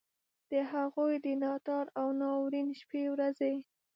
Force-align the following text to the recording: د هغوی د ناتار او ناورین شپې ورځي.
د 0.51 0.53
هغوی 0.71 1.13
د 1.25 1.27
ناتار 1.43 1.85
او 1.99 2.07
ناورین 2.21 2.69
شپې 2.79 3.03
ورځي. 3.13 3.55